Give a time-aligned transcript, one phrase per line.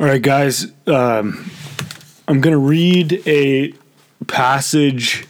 [0.00, 0.64] All right, guys.
[0.86, 1.50] Um,
[2.26, 3.74] I'm going to read a
[4.28, 5.26] passage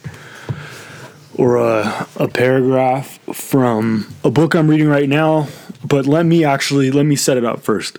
[1.35, 5.49] or a, a paragraph from a book I'm reading right now,
[5.83, 7.97] but let me actually let me set it up first.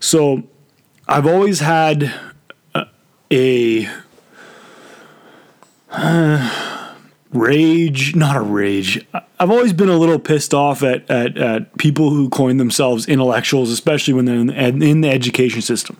[0.00, 0.42] So,
[1.08, 2.12] I've always had
[2.74, 2.86] a,
[3.30, 3.88] a
[5.90, 6.71] uh,
[7.32, 9.04] rage, not a rage.
[9.40, 13.70] I've always been a little pissed off at, at, at people who coin themselves intellectuals,
[13.70, 15.96] especially when they're in, in the education system.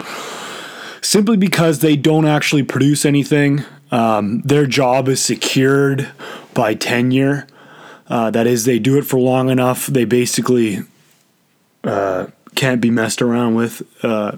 [1.01, 3.65] Simply because they don't actually produce anything.
[3.91, 6.09] Um, their job is secured
[6.55, 7.47] by tenure.
[8.09, 9.87] Uh, that is, they do it for long enough.
[9.87, 10.81] They basically
[11.83, 13.83] uh, can't be messed around with.
[14.05, 14.37] Uh,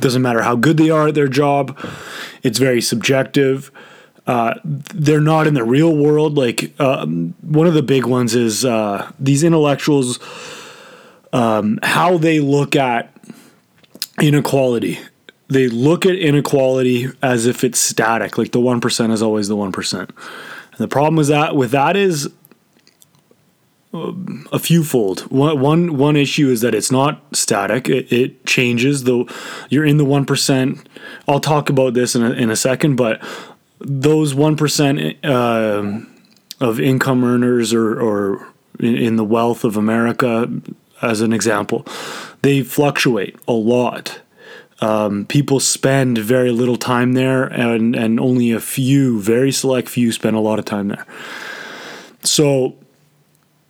[0.00, 1.78] doesn't matter how good they are at their job.
[2.42, 3.70] It's very subjective.
[4.30, 6.38] Uh, they're not in the real world.
[6.38, 10.20] Like um, one of the big ones is uh, these intellectuals,
[11.32, 13.10] um, how they look at
[14.22, 15.00] inequality.
[15.48, 19.56] They look at inequality as if it's static, like the one percent is always the
[19.56, 20.10] one percent.
[20.70, 22.28] And the problem is that with that is
[23.92, 25.22] a fewfold.
[25.32, 27.88] One, one, one issue is that it's not static.
[27.88, 29.02] It, it changes.
[29.02, 29.26] Though
[29.68, 30.88] you're in the one percent.
[31.26, 33.20] I'll talk about this in a, in a second, but
[33.80, 36.00] those one percent uh,
[36.60, 38.46] of income earners or, or
[38.78, 40.50] in, in the wealth of America,
[41.02, 41.86] as an example,
[42.42, 44.20] they fluctuate a lot.
[44.80, 50.10] Um, people spend very little time there, and and only a few, very select few,
[50.10, 51.06] spend a lot of time there.
[52.22, 52.76] So,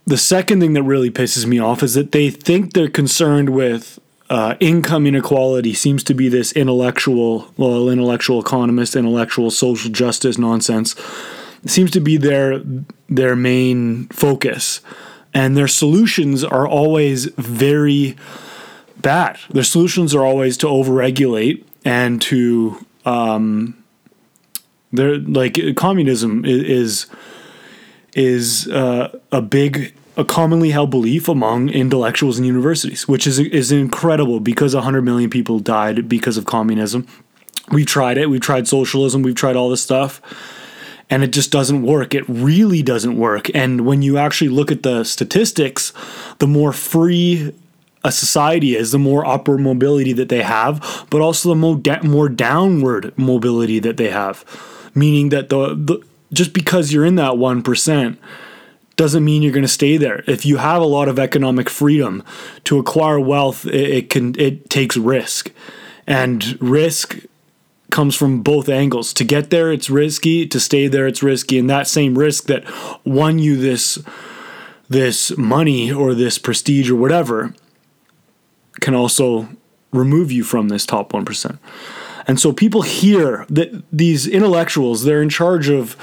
[0.06, 3.98] the second thing that really pisses me off is that they think they're concerned with
[4.31, 10.95] uh, income inequality seems to be this intellectual, well, intellectual economist, intellectual social justice nonsense.
[11.67, 12.62] Seems to be their
[13.08, 14.81] their main focus,
[15.34, 18.17] and their solutions are always very
[18.98, 19.39] bad.
[19.51, 23.83] Their solutions are always to overregulate and to um,
[24.92, 27.06] they're like communism is
[28.14, 33.72] is uh, a big a commonly held belief among intellectuals and universities, which is is
[33.72, 37.06] incredible because 100 million people died because of communism.
[37.70, 38.28] We've tried it.
[38.28, 39.22] We've tried socialism.
[39.22, 40.20] We've tried all this stuff.
[41.08, 42.14] And it just doesn't work.
[42.14, 43.50] It really doesn't work.
[43.54, 45.92] And when you actually look at the statistics,
[46.38, 47.52] the more free
[48.02, 52.28] a society is, the more upward mobility that they have, but also the more, more
[52.28, 54.44] downward mobility that they have.
[54.94, 58.16] Meaning that the, the just because you're in that 1%,
[59.00, 60.22] doesn't mean you're going to stay there.
[60.27, 62.22] If you have a lot of economic freedom
[62.64, 65.50] to acquire wealth, it, it can it takes risk,
[66.06, 67.16] and risk
[67.90, 69.14] comes from both angles.
[69.14, 70.46] To get there, it's risky.
[70.46, 71.58] To stay there, it's risky.
[71.58, 72.62] And that same risk that
[73.06, 73.98] won you this
[74.90, 77.55] this money or this prestige or whatever
[78.83, 79.48] can also
[79.92, 81.58] remove you from this top 1%.
[82.27, 85.96] And so people hear that these intellectuals, they're in charge of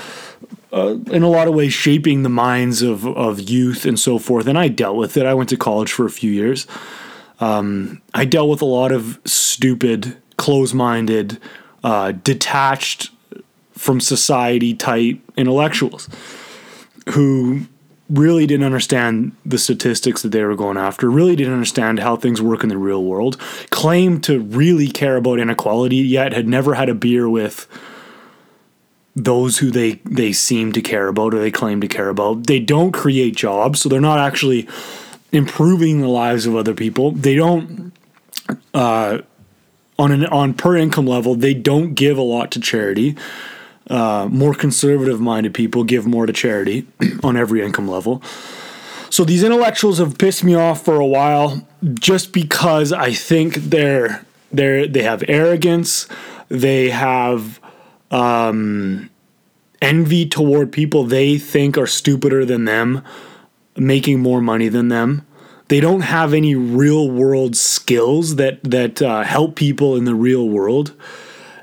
[0.71, 4.47] uh, in a lot of ways shaping the minds of, of youth and so forth.
[4.47, 5.25] And I dealt with it.
[5.25, 6.67] I went to college for a few years.
[7.39, 11.39] Um, I dealt with a lot of stupid, close minded,
[11.83, 13.11] uh, detached
[13.73, 16.09] from society type intellectuals
[17.09, 17.61] who
[18.09, 22.41] really didn't understand the statistics that they were going after, really didn't understand how things
[22.41, 23.37] work in the real world,
[23.69, 27.67] claimed to really care about inequality, yet had never had a beer with
[29.17, 32.45] those who they they seem to care about or they claim to care about.
[32.45, 34.67] They don't create jobs, so they're not actually
[35.31, 37.11] improving the lives of other people.
[37.11, 37.91] They don't
[38.73, 39.19] uh,
[39.97, 41.33] on an on per income level.
[41.33, 43.17] They don't give a lot to charity.
[43.89, 46.85] Uh, more conservative minded people give more to charity
[47.23, 48.21] on every income level.
[49.09, 54.23] So these intellectuals have pissed me off for a while just because I think they're
[54.51, 56.07] they're they have arrogance.
[56.49, 57.59] They have
[58.11, 59.09] um,
[59.81, 63.03] envy toward people they think are stupider than them,
[63.75, 65.25] making more money than them.
[65.69, 70.47] They don't have any real world skills that that uh, help people in the real
[70.47, 70.93] world,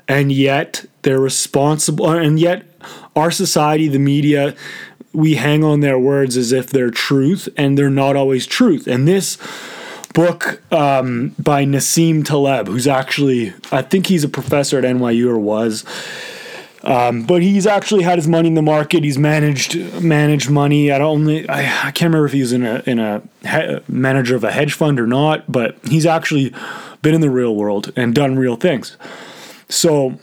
[0.07, 2.05] and yet they're responsible.
[2.05, 2.65] Uh, and yet,
[3.15, 4.55] our society, the media,
[5.11, 8.85] we hang on their words as if they're truth, and they're not always truth.
[8.85, 9.37] And this
[10.13, 15.39] book um, by Nassim Taleb, who's actually, I think he's a professor at NYU or
[15.39, 15.83] was.
[16.85, 19.03] Um, but he's actually had his money in the market.
[19.03, 20.91] He's managed managed money.
[20.91, 23.79] I don't only I, I can't remember if he was in a in a he,
[23.87, 25.51] manager of a hedge fund or not.
[25.51, 26.53] But he's actually
[27.01, 28.97] been in the real world and done real things.
[29.67, 30.19] So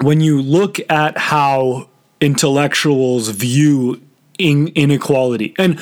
[0.00, 1.88] when you look at how
[2.20, 4.00] intellectuals view
[4.38, 5.78] in, inequality and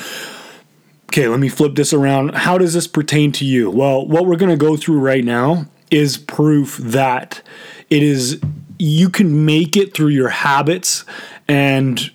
[1.05, 4.35] okay let me flip this around how does this pertain to you well what we're
[4.35, 7.41] going to go through right now is proof that
[7.89, 8.41] it is
[8.81, 11.05] you can make it through your habits
[11.47, 12.11] and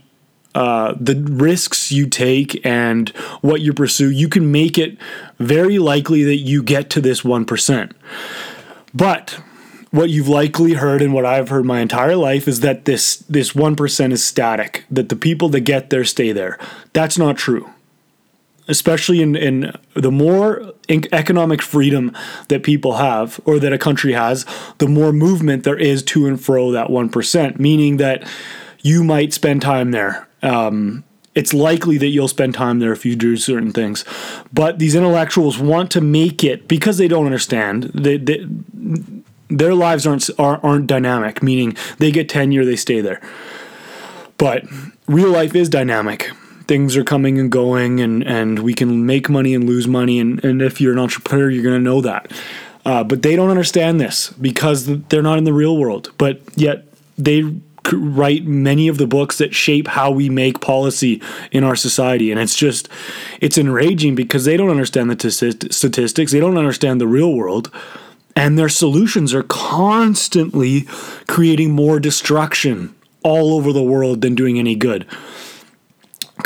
[0.56, 3.10] uh, the risks you take and
[3.40, 4.96] what you pursue, you can make it
[5.38, 7.92] very likely that you get to this 1%.
[8.94, 9.40] But
[9.90, 13.52] what you've likely heard and what I've heard my entire life is that this this
[13.52, 16.58] 1% is static, that the people that get there stay there.
[16.92, 17.70] That's not true.
[18.68, 22.16] Especially in, in the more economic freedom
[22.48, 24.44] that people have or that a country has,
[24.78, 28.26] the more movement there is to and fro that 1%, meaning that
[28.82, 31.04] you might spend time there um,
[31.34, 34.04] it's likely that you'll spend time there if you do certain things.
[34.52, 37.84] But these intellectuals want to make it because they don't understand.
[37.94, 38.46] They, they,
[39.48, 43.20] their lives aren't aren't dynamic, meaning they get tenure, they stay there.
[44.38, 44.64] But
[45.06, 46.30] real life is dynamic.
[46.66, 50.18] Things are coming and going, and, and we can make money and lose money.
[50.18, 52.32] And, and if you're an entrepreneur, you're going to know that.
[52.84, 56.12] Uh, but they don't understand this because they're not in the real world.
[56.18, 56.86] But yet
[57.18, 57.42] they
[57.92, 61.22] write many of the books that shape how we make policy
[61.52, 62.88] in our society and it's just
[63.40, 65.30] it's enraging because they don't understand the
[65.70, 67.70] statistics they don't understand the real world
[68.34, 70.82] and their solutions are constantly
[71.26, 75.06] creating more destruction all over the world than doing any good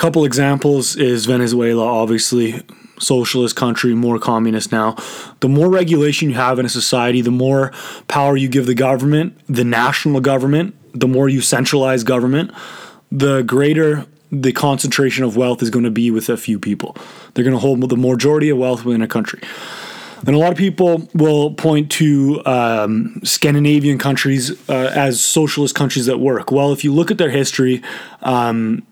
[0.01, 2.63] couple examples is Venezuela obviously
[2.99, 4.97] socialist country, more communist now.
[5.41, 7.71] The more regulation you have in a society, the more
[8.09, 12.51] power you give the government, the national government, the more you centralize government,
[13.13, 16.97] the greater the concentration of wealth is going to be with a few people.
[17.35, 19.41] They're going to hold the majority of wealth within a country.
[20.27, 26.07] And a lot of people will point to um, Scandinavian countries uh, as socialist countries
[26.07, 26.51] that work.
[26.51, 27.83] Well, if you look at their history,
[28.23, 28.87] um,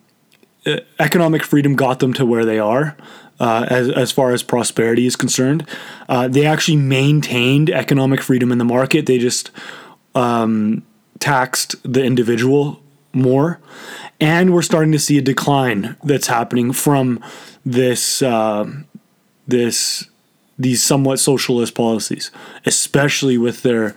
[0.99, 2.97] economic freedom got them to where they are.
[3.41, 5.65] Uh, as, as far as prosperity is concerned,
[6.09, 9.07] uh, they actually maintained economic freedom in the market.
[9.07, 9.53] They just
[10.17, 10.83] um,
[11.21, 12.81] taxed the individual
[13.13, 13.61] more.
[14.21, 17.23] And we're starting to see a decline that's happening from
[17.65, 18.69] this uh,
[19.47, 20.09] this
[20.59, 22.33] these somewhat socialist policies,
[22.67, 23.95] especially with their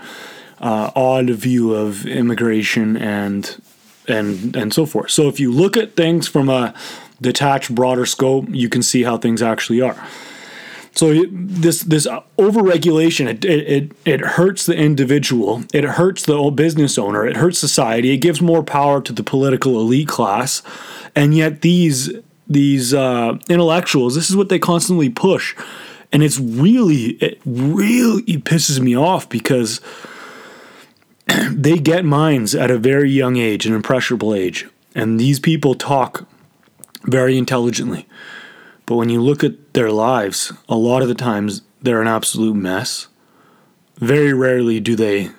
[0.59, 3.59] uh, odd view of immigration and
[4.11, 5.11] and and so forth.
[5.11, 6.73] So if you look at things from a
[7.21, 10.07] detached, broader scope, you can see how things actually are.
[10.93, 12.05] So this this
[12.37, 17.59] overregulation it, it it hurts the individual, it hurts the old business owner, it hurts
[17.59, 20.61] society, it gives more power to the political elite class,
[21.15, 22.11] and yet these
[22.45, 25.55] these uh, intellectuals, this is what they constantly push,
[26.11, 29.79] and it's really it really pisses me off because
[31.51, 36.27] they get minds at a very young age, an impressionable age, and these people talk
[37.03, 38.07] very intelligently.
[38.85, 42.55] But when you look at their lives, a lot of the times they're an absolute
[42.55, 43.07] mess.
[43.97, 45.29] Very rarely do they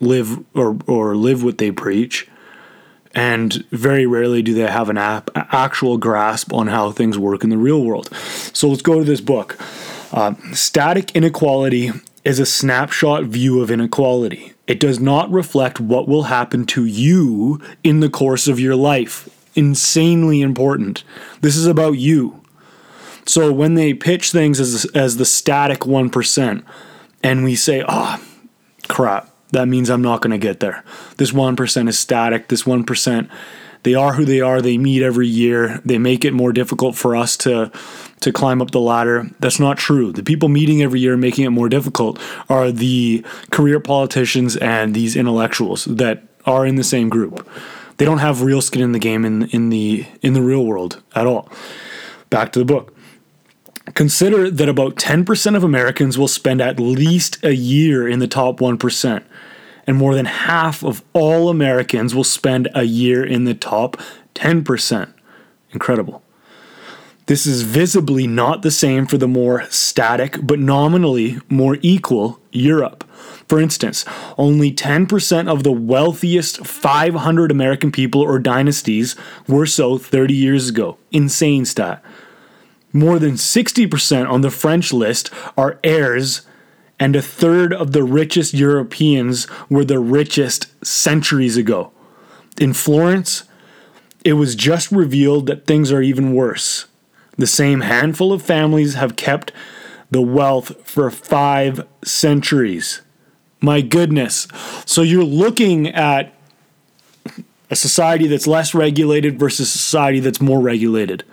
[0.00, 2.28] live or, or live what they preach.
[3.14, 7.50] And very rarely do they have an ap- actual grasp on how things work in
[7.50, 8.08] the real world.
[8.52, 9.58] So let's go to this book.
[10.12, 11.90] Uh, Static Inequality
[12.24, 14.54] is a snapshot view of inequality.
[14.66, 19.28] It does not reflect what will happen to you in the course of your life.
[19.54, 21.04] Insanely important.
[21.40, 22.40] This is about you.
[23.26, 26.64] So when they pitch things as as the static 1%
[27.22, 28.20] and we say, "Oh,
[28.88, 30.82] crap, that means I'm not going to get there.
[31.18, 32.48] This 1% is static.
[32.48, 33.28] This 1%
[33.82, 34.62] they are who they are.
[34.62, 35.80] They meet every year.
[35.84, 37.70] They make it more difficult for us to
[38.20, 39.28] to climb up the ladder.
[39.40, 40.12] That's not true.
[40.12, 45.16] The people meeting every year making it more difficult are the career politicians and these
[45.16, 47.48] intellectuals that are in the same group.
[47.96, 51.02] They don't have real skin in the game in in the in the real world
[51.14, 51.48] at all.
[52.30, 52.94] Back to the book.
[53.94, 58.60] Consider that about 10% of Americans will spend at least a year in the top
[58.60, 59.24] 1%,
[59.86, 63.96] and more than half of all Americans will spend a year in the top
[64.34, 65.12] 10%.
[65.72, 66.22] Incredible.
[67.26, 73.04] This is visibly not the same for the more static, but nominally more equal Europe.
[73.48, 74.04] For instance,
[74.36, 79.14] only 10% of the wealthiest 500 American people or dynasties
[79.46, 80.98] were so 30 years ago.
[81.10, 82.02] Insane stat.
[82.92, 86.42] More than 60% on the French list are heirs,
[87.02, 91.90] and a third of the richest Europeans were the richest centuries ago.
[92.60, 93.42] In Florence,
[94.24, 96.86] it was just revealed that things are even worse.
[97.36, 99.50] The same handful of families have kept
[100.12, 103.00] the wealth for five centuries.
[103.60, 104.46] My goodness.
[104.86, 106.32] So you're looking at
[107.68, 111.24] a society that's less regulated versus a society that's more regulated.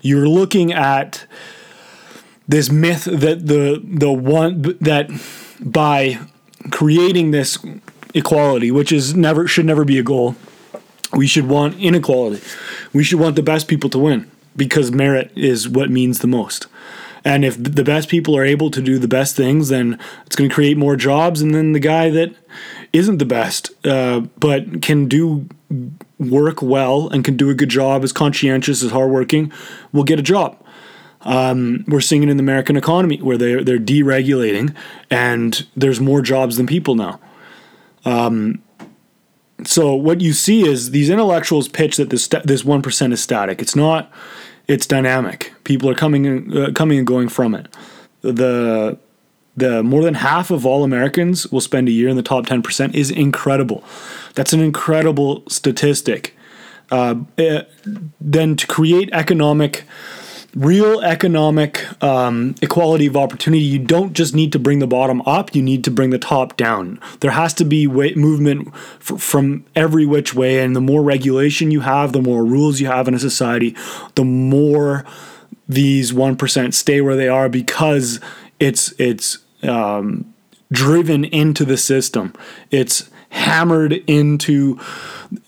[0.00, 1.26] You're looking at
[2.48, 5.10] this myth that the the one that
[5.60, 6.18] by
[6.70, 7.58] creating this
[8.14, 10.34] equality, which is never should never be a goal.
[11.12, 12.42] We should want inequality.
[12.92, 16.66] We should want the best people to win because merit is what means the most.
[17.24, 20.48] And if the best people are able to do the best things, then it's going
[20.48, 21.42] to create more jobs.
[21.42, 22.34] And then the guy that
[22.92, 25.48] isn't the best, uh, but can do
[26.18, 29.52] work well and can do a good job, is conscientious, is hardworking,
[29.92, 30.56] will get a job.
[31.22, 34.74] Um, we're seeing it in the American economy where they're they're deregulating
[35.10, 37.20] and there's more jobs than people now.
[38.04, 38.62] Um,
[39.64, 43.60] so what you see is these intellectuals pitch that this this one percent is static.
[43.60, 44.10] It's not.
[44.68, 45.52] It's dynamic.
[45.64, 47.68] People are coming and uh, coming and going from it.
[48.20, 48.98] The
[49.56, 52.62] the more than half of all Americans will spend a year in the top ten
[52.62, 53.82] percent is incredible.
[54.34, 56.36] That's an incredible statistic.
[56.90, 57.62] Uh, eh,
[58.20, 59.84] then to create economic
[60.54, 65.54] real economic um, equality of opportunity, you don't just need to bring the bottom up,
[65.54, 67.00] you need to bring the top down.
[67.20, 71.70] There has to be way, movement f- from every which way, and the more regulation
[71.70, 73.76] you have, the more rules you have in a society,
[74.14, 75.04] the more
[75.68, 78.20] these 1% stay where they are because
[78.58, 80.32] it's it's um,
[80.72, 82.32] driven into the system.
[82.70, 84.80] It's hammered into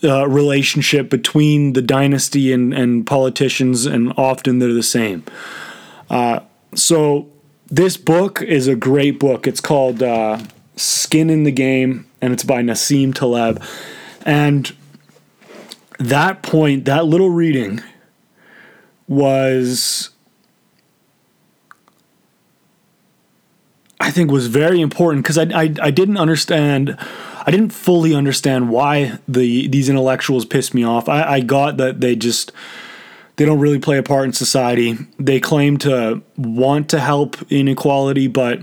[0.04, 5.24] uh, relationship between the dynasty and, and politicians, and often they're the same.
[6.08, 6.40] Uh,
[6.74, 7.28] so,
[7.68, 9.46] this book is a great book.
[9.46, 10.40] It's called uh,
[10.76, 13.62] Skin in the Game, and it's by Nassim Taleb.
[14.26, 14.74] And
[15.98, 17.80] that point, that little reading,
[19.10, 20.10] was
[23.98, 26.96] I think was very important because I, I I didn't understand
[27.46, 31.08] I didn't fully understand why the these intellectuals pissed me off.
[31.08, 32.52] I, I got that they just
[33.36, 34.98] they don't really play a part in society.
[35.18, 38.60] They claim to want to help inequality, but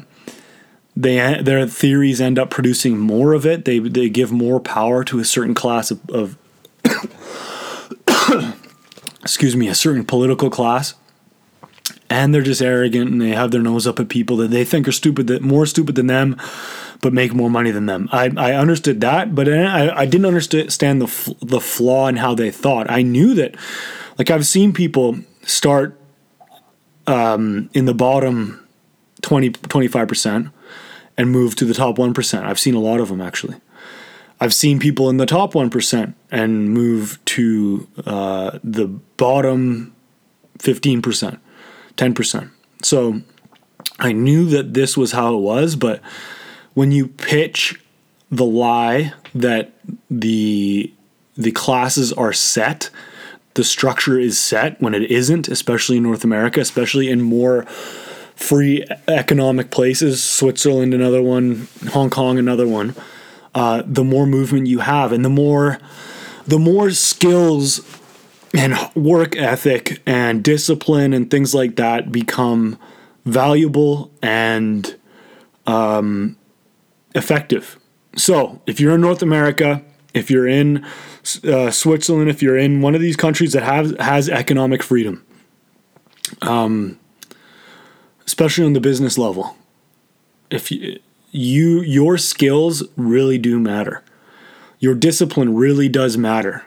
[0.96, 3.66] they their theories end up producing more of it.
[3.66, 6.38] They they give more power to a certain class of, of
[9.22, 10.94] excuse me, a certain political class.
[12.10, 14.88] And they're just arrogant and they have their nose up at people that they think
[14.88, 16.38] are stupid, that more stupid than them
[17.02, 18.10] but make more money than them.
[18.12, 22.52] I, I understood that, but I, I didn't understand the the flaw in how they
[22.52, 22.90] thought.
[22.90, 23.56] I knew that,
[24.18, 26.00] like I've seen people start
[27.06, 28.68] um, in the bottom
[29.22, 30.50] 20 25 percent
[31.18, 32.46] and move to the top one percent.
[32.46, 33.56] I've seen a lot of them actually.
[34.40, 39.96] I've seen people in the top one percent and move to uh, the bottom
[40.60, 41.02] fifteen
[41.98, 42.51] percent, ten percent.
[42.84, 43.22] So
[44.00, 46.01] I knew that this was how it was, but
[46.74, 47.82] when you pitch
[48.32, 49.72] the lie that
[50.10, 50.94] the
[51.36, 52.89] the classes are set,
[53.54, 57.63] the structure is set when it isn't, especially in North America, especially in more
[58.36, 62.96] free economic places, Switzerland another one, Hong Kong another one.
[63.56, 65.80] Uh, the more movement you have, and the more
[66.46, 67.80] the more skills
[68.54, 72.77] and work ethic and discipline and things like that become
[73.25, 74.96] valuable and
[75.66, 76.38] um,
[77.13, 77.77] effective.
[78.16, 80.84] So, if you're in North America, if you're in
[81.44, 85.25] uh, Switzerland, if you're in one of these countries that has has economic freedom,
[86.42, 87.00] um,
[88.25, 89.56] especially on the business level,
[90.50, 91.00] if you,
[91.32, 94.04] you your skills really do matter,
[94.80, 96.66] your discipline really does matter,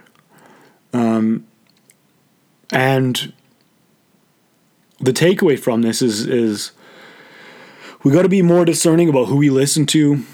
[0.93, 1.47] um,
[2.73, 3.33] and
[4.99, 6.73] the takeaway from this is is
[8.03, 10.25] we got to be more discerning about who we listen to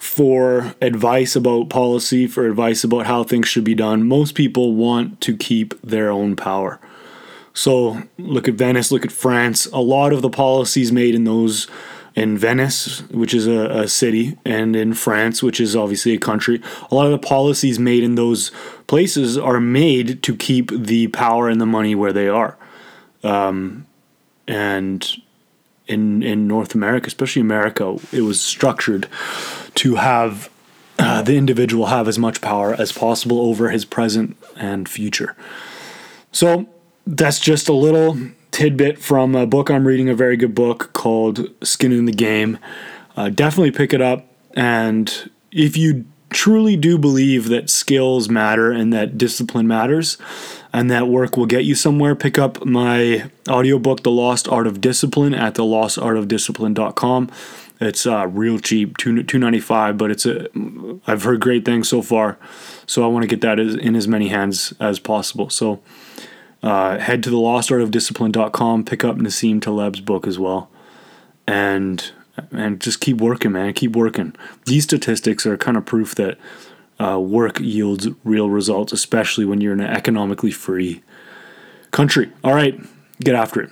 [0.00, 4.08] for advice about policy, for advice about how things should be done.
[4.08, 6.80] Most people want to keep their own power.
[7.52, 9.66] So look at Venice, look at France.
[9.66, 11.66] A lot of the policies made in those
[12.14, 16.60] in Venice, which is a, a, city, and in France, which is obviously a country,
[16.90, 18.50] a lot of the policies made in those
[18.86, 22.56] places are made to keep the power and the money where they are.
[23.22, 23.86] Um,
[24.48, 25.08] and
[25.86, 29.08] in in North America, especially America, it was structured
[29.76, 30.50] to have
[30.98, 35.36] uh, the individual have as much power as possible over his present and future.
[36.32, 36.68] So
[37.06, 38.16] that's just a little
[38.60, 42.58] tidbit from a book I'm reading, a very good book called Skin in the Game.
[43.16, 48.92] Uh, definitely pick it up, and if you truly do believe that skills matter and
[48.92, 50.18] that discipline matters,
[50.74, 54.82] and that work will get you somewhere, pick up my audiobook, The Lost Art of
[54.82, 57.30] Discipline, at thelostartofdiscipline.com.
[57.80, 60.48] It's uh, real cheap, two two ninety five, but it's a.
[61.06, 62.36] I've heard great things so far,
[62.84, 65.48] so I want to get that in as many hands as possible.
[65.48, 65.80] So
[66.62, 70.70] uh, head to the lostartofdiscipline.com, pick up Nassim Taleb's book as well,
[71.46, 72.12] and
[72.52, 73.72] and just keep working, man.
[73.72, 74.34] Keep working.
[74.66, 76.38] These statistics are kind of proof that
[76.98, 81.02] uh, work yields real results, especially when you're in an economically free
[81.90, 82.30] country.
[82.44, 82.78] All right,
[83.20, 83.70] get after it.